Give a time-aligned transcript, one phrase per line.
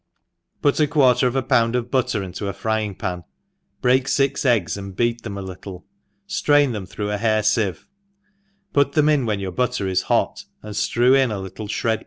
[0.63, 3.23] PUT a quarter of a pound of butter into a frying pan,
[3.83, 5.83] break fix eggs and beat them a little^
[6.27, 7.85] ilrain them through a hair fieve,
[8.73, 11.99] put them in when your butter is hot, and ftrew in a little fhred